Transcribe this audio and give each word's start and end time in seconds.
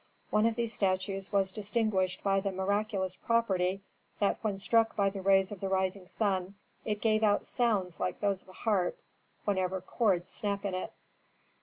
One 0.31 0.47
of 0.47 0.55
these 0.55 0.73
statues 0.73 1.31
was 1.31 1.51
distinguished 1.51 2.23
by 2.23 2.39
the 2.39 2.51
miraculous 2.51 3.15
property 3.15 3.83
that 4.19 4.39
when 4.41 4.57
struck 4.57 4.95
by 4.95 5.11
the 5.11 5.21
rays 5.21 5.51
of 5.51 5.59
the 5.59 5.69
rising 5.69 6.07
sun 6.07 6.55
it 6.83 7.01
gave 7.01 7.21
out 7.21 7.45
sounds 7.45 7.99
like 7.99 8.19
those 8.19 8.41
of 8.41 8.49
a 8.49 8.53
harp 8.53 8.97
whenever 9.45 9.79
chords 9.79 10.27
snap 10.31 10.65
in 10.65 10.73
it. 10.73 10.91